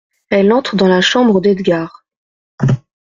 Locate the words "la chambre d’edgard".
0.87-2.07